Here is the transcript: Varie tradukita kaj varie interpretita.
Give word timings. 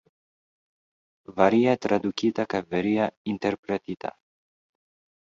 Varie 1.41 1.77
tradukita 1.87 2.49
kaj 2.55 2.65
varie 2.75 3.13
interpretita. 3.37 4.17